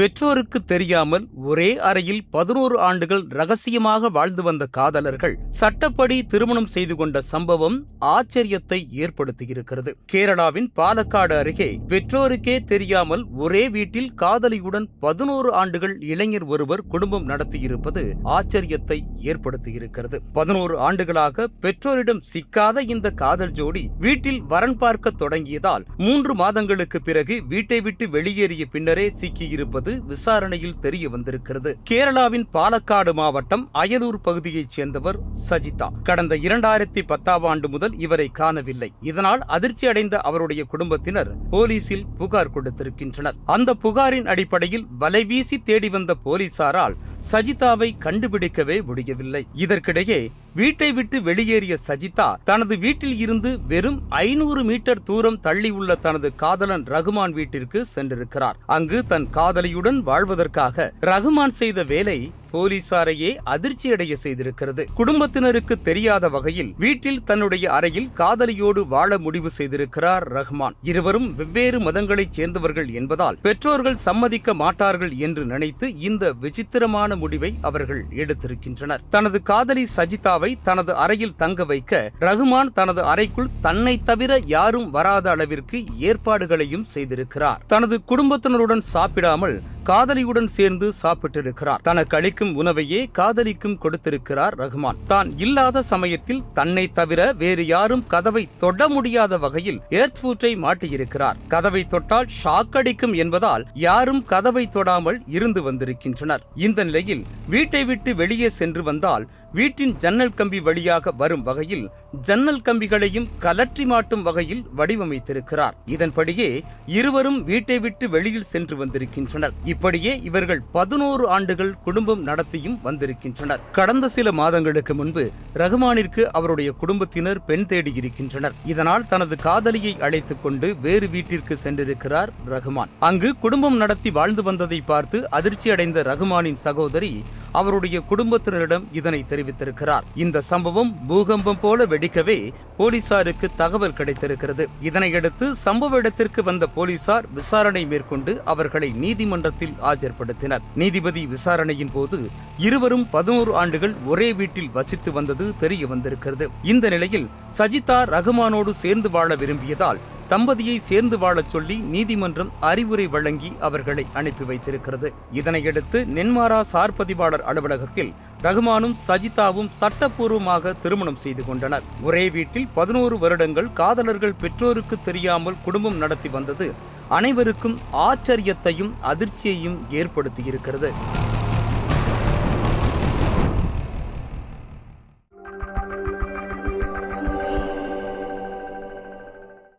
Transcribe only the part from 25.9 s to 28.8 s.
மூன்று மாதங்களுக்கு பிறகு வீட்டை விட்டு வெளியேறிய